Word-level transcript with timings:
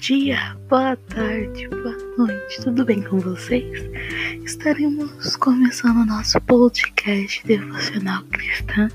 dia, 0.00 0.56
boa 0.70 0.96
tarde, 0.96 1.68
boa 1.68 1.94
noite, 2.16 2.62
tudo 2.62 2.86
bem 2.86 3.02
com 3.02 3.18
vocês? 3.18 3.78
Estaremos 4.46 5.36
começando 5.36 6.06
nosso 6.06 6.40
podcast 6.40 7.46
devocional 7.46 8.22
cristã 8.32 8.88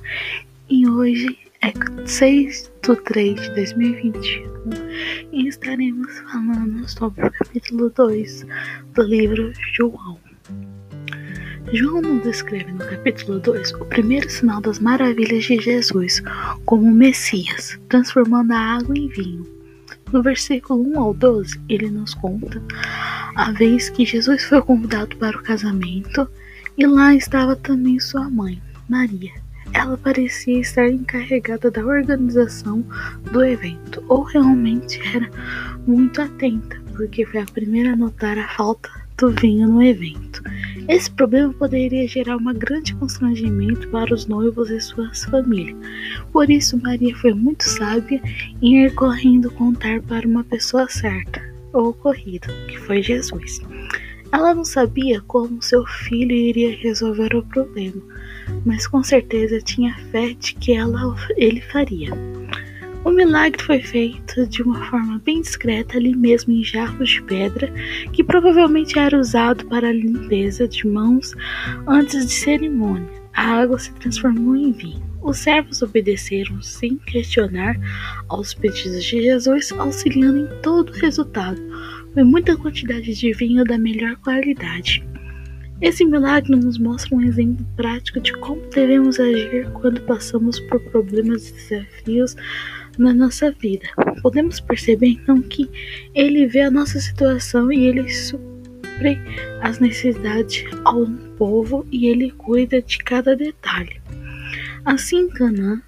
e 0.68 0.90
hoje 0.90 1.38
é 1.62 1.72
6 2.08 2.72
de 2.82 2.96
3 2.96 3.40
de 3.40 3.50
2021 3.52 4.46
e 5.32 5.48
estaremos 5.48 6.12
falando 6.22 6.90
sobre 6.90 7.28
o 7.28 7.32
capítulo 7.32 7.92
2 7.92 8.48
do 8.96 9.04
livro 9.04 9.54
João. 9.76 10.20
João 11.72 12.02
nos 12.02 12.24
descreve 12.24 12.72
no 12.72 12.80
capítulo 12.80 13.40
2 13.40 13.74
o 13.74 13.86
primeiro 13.86 14.28
sinal 14.28 14.60
das 14.60 14.80
maravilhas 14.80 15.44
de 15.44 15.60
Jesus 15.60 16.24
como 16.66 16.92
Messias, 16.92 17.80
transformando 17.90 18.54
a 18.54 18.58
água 18.58 18.98
em 18.98 19.08
vinho. 19.08 19.56
No 20.12 20.22
versículo 20.22 20.82
1 20.96 21.00
ao 21.00 21.14
12, 21.14 21.60
ele 21.68 21.90
nos 21.90 22.14
conta 22.14 22.62
a 23.36 23.52
vez 23.52 23.90
que 23.90 24.06
Jesus 24.06 24.44
foi 24.46 24.62
convidado 24.62 25.16
para 25.18 25.38
o 25.38 25.44
casamento 25.44 26.28
e 26.78 26.86
lá 26.86 27.14
estava 27.14 27.56
também 27.56 28.00
sua 28.00 28.30
mãe, 28.30 28.62
Maria. 28.88 29.32
Ela 29.74 29.98
parecia 29.98 30.60
estar 30.60 30.88
encarregada 30.88 31.70
da 31.70 31.86
organização 31.86 32.86
do 33.32 33.44
evento, 33.44 34.04
ou 34.08 34.24
realmente 34.24 35.02
era 35.14 35.30
muito 35.86 36.22
atenta, 36.22 36.82
porque 36.96 37.26
foi 37.26 37.42
a 37.42 37.46
primeira 37.46 37.94
a 37.94 37.96
notar 37.96 38.38
a 38.38 38.48
falta 38.50 38.90
do 39.18 39.32
vinho 39.32 39.68
no 39.68 39.84
evento. 39.84 40.42
Esse 40.88 41.10
problema 41.10 41.52
poderia 41.54 42.08
gerar 42.08 42.38
um 42.38 42.54
grande 42.54 42.94
constrangimento 42.96 43.88
para 43.90 44.14
os 44.14 44.28
noivos 44.28 44.70
e 44.70 44.80
suas 44.80 45.24
famílias. 45.26 45.76
Por 46.32 46.50
isso, 46.50 46.80
Maria 46.82 47.16
foi 47.16 47.34
muito 47.34 47.64
sábia 47.64 48.22
em 48.62 48.86
ir 48.86 48.94
correndo 48.94 49.50
contar 49.52 50.02
para 50.04 50.28
uma 50.28 50.44
pessoa 50.44 50.88
certa 50.88 51.42
o 51.74 51.90
ocorrido, 51.90 52.48
que 52.68 52.78
foi 52.78 53.02
Jesus. 53.02 53.62
Ela 54.32 54.54
não 54.54 54.64
sabia 54.64 55.22
como 55.22 55.62
seu 55.62 55.86
filho 55.86 56.32
iria 56.32 56.76
resolver 56.78 57.36
o 57.36 57.44
problema, 57.44 58.02
mas 58.66 58.88
com 58.88 59.04
certeza 59.04 59.60
tinha 59.60 59.96
fé 60.12 60.34
de 60.34 60.56
que 60.56 60.74
ela, 60.74 61.16
ele 61.36 61.62
faria. 61.62 62.12
O 63.06 63.12
milagre 63.12 63.62
foi 63.62 63.84
feito 63.84 64.48
de 64.48 64.64
uma 64.64 64.84
forma 64.86 65.22
bem 65.24 65.40
discreta 65.40 65.96
ali 65.96 66.16
mesmo 66.16 66.52
em 66.52 66.64
jarros 66.64 67.12
de 67.12 67.22
pedra, 67.22 67.72
que 68.12 68.24
provavelmente 68.24 68.98
era 68.98 69.16
usado 69.20 69.64
para 69.68 69.90
a 69.90 69.94
limpeza 69.94 70.68
de 70.68 70.88
mãos 70.88 71.36
antes 71.88 72.26
de 72.26 72.34
cerimônia. 72.34 73.08
A 73.32 73.62
água 73.62 73.78
se 73.78 73.94
transformou 73.94 74.56
em 74.56 74.72
vinho. 74.72 75.06
Os 75.22 75.38
servos 75.38 75.84
obedeceram 75.84 76.60
sem 76.64 76.98
questionar 76.98 77.80
aos 78.28 78.56
pedidos 78.56 79.04
de 79.04 79.22
Jesus, 79.22 79.72
auxiliando 79.74 80.40
em 80.40 80.62
todo 80.64 80.90
o 80.90 80.98
resultado. 81.00 81.62
Foi 82.12 82.24
muita 82.24 82.58
quantidade 82.58 83.14
de 83.14 83.34
vinho 83.34 83.64
da 83.64 83.78
melhor 83.78 84.16
qualidade. 84.16 85.06
Esse 85.82 86.06
milagre 86.06 86.56
nos 86.56 86.80
mostra 86.80 87.16
um 87.16 87.22
exemplo 87.22 87.66
prático 87.76 88.20
de 88.22 88.32
como 88.38 88.62
devemos 88.74 89.20
agir 89.20 89.70
quando 89.74 90.02
passamos 90.02 90.60
por 90.62 90.80
problemas 90.80 91.50
e 91.50 91.54
desafios 91.54 92.36
na 93.02 93.14
nossa 93.14 93.52
vida. 93.52 93.88
Podemos 94.22 94.60
perceber 94.60 95.08
então 95.08 95.42
que 95.42 95.70
ele 96.14 96.48
vê 96.48 96.62
a 96.62 96.72
nossa 96.72 97.00
situação 97.00 97.72
e 97.72 97.86
ele 97.86 98.10
supre 98.10 99.20
as 99.62 99.80
necessidades 99.80 100.66
ao 100.84 101.06
povo 101.38 101.86
e 101.92 102.08
ele 102.08 102.32
cuida 102.32 102.82
de 102.82 102.98
cada 103.00 103.36
detalhe. 103.36 104.02
Assim, 104.86 105.22
em 105.22 105.30
Canaã 105.30 105.82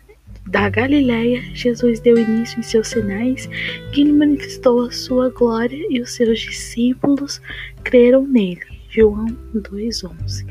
da 0.48 0.70
Galiléia, 0.70 1.42
Jesus 1.54 2.00
deu 2.00 2.18
início 2.18 2.60
em 2.60 2.64
seus 2.64 2.88
sinais, 2.88 3.48
que 3.92 4.02
ele 4.02 4.14
manifestou 4.14 4.86
a 4.86 4.92
sua 4.92 5.30
glória 5.30 5.86
e 5.90 6.02
os 6.02 6.12
seus 6.12 6.40
discípulos 6.40 7.42
creram 7.84 8.26
nele. 8.26 8.78
João 8.90 9.28
2:11. 9.54 10.46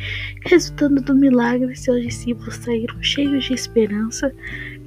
Resultando 0.45 1.01
do 1.01 1.15
milagre, 1.15 1.75
seus 1.75 2.03
discípulos 2.03 2.57
saíram 2.57 3.03
cheios 3.03 3.45
de 3.45 3.55
esperança, 3.55 4.33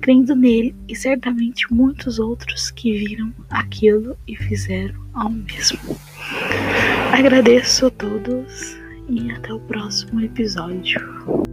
crendo 0.01 0.35
nele, 0.35 0.75
e 0.87 0.95
certamente 0.95 1.71
muitos 1.73 2.19
outros 2.19 2.71
que 2.71 2.91
viram 2.91 3.33
aquilo 3.49 4.15
e 4.27 4.35
fizeram 4.35 4.99
ao 5.13 5.29
mesmo. 5.29 5.79
Agradeço 7.11 7.87
a 7.87 7.89
todos 7.91 8.77
e 9.09 9.31
até 9.31 9.53
o 9.53 9.59
próximo 9.59 10.21
episódio. 10.21 11.48